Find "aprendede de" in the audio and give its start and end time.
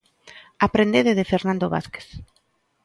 0.67-1.29